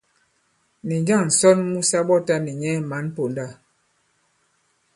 Nì 0.87 0.95
njâŋ 1.01 1.23
ǹsɔn 1.31 1.57
mu 1.71 1.79
sa 1.89 1.99
ɓɔ̀ta 2.07 2.35
nì 2.43 2.51
nyɛ 2.61 2.71
mǎn 2.89 3.05
ponda? 3.15 3.45